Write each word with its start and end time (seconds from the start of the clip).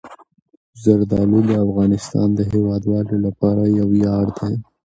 زردالو 0.83 1.39
د 1.49 1.51
افغانستان 1.65 2.27
د 2.35 2.39
هیوادوالو 2.51 3.15
لپاره 3.25 3.63
یو 3.77 3.85
ویاړ 3.93 4.25
دی. 4.39 4.53